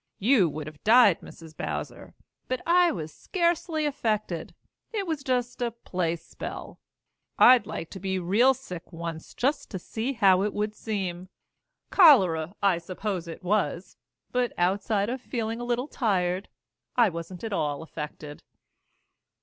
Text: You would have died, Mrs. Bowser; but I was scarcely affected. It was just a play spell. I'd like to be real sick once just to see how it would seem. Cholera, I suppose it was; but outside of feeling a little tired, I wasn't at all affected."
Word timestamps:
You 0.17 0.49
would 0.49 0.65
have 0.65 0.83
died, 0.83 1.19
Mrs. 1.21 1.55
Bowser; 1.55 2.15
but 2.47 2.59
I 2.65 2.91
was 2.91 3.13
scarcely 3.13 3.85
affected. 3.85 4.55
It 4.91 5.05
was 5.05 5.23
just 5.23 5.61
a 5.61 5.69
play 5.69 6.15
spell. 6.15 6.79
I'd 7.37 7.67
like 7.67 7.91
to 7.91 7.99
be 7.99 8.17
real 8.17 8.55
sick 8.55 8.91
once 8.91 9.35
just 9.35 9.69
to 9.69 9.77
see 9.77 10.13
how 10.13 10.41
it 10.41 10.55
would 10.55 10.73
seem. 10.73 11.29
Cholera, 11.91 12.55
I 12.63 12.79
suppose 12.79 13.27
it 13.27 13.43
was; 13.43 13.95
but 14.31 14.53
outside 14.57 15.07
of 15.11 15.21
feeling 15.21 15.61
a 15.61 15.65
little 15.65 15.87
tired, 15.87 16.49
I 16.95 17.09
wasn't 17.09 17.43
at 17.43 17.53
all 17.53 17.83
affected." 17.83 18.41